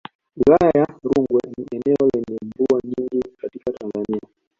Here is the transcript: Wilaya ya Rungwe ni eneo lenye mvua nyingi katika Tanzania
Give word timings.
Wilaya 0.41 0.69
ya 0.79 0.85
Rungwe 1.09 1.41
ni 1.57 1.65
eneo 1.77 2.09
lenye 2.13 2.39
mvua 2.45 2.79
nyingi 2.83 3.23
katika 3.37 3.71
Tanzania 3.73 4.19